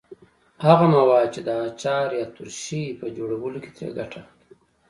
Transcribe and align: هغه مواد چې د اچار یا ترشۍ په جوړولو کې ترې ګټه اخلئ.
هغه 0.65 0.85
مواد 0.95 1.27
چې 1.35 1.41
د 1.47 1.49
اچار 1.67 2.07
یا 2.19 2.25
ترشۍ 2.35 2.85
په 2.99 3.05
جوړولو 3.17 3.57
کې 3.63 3.71
ترې 3.77 3.89
ګټه 3.99 4.19
اخلئ. 4.27 4.53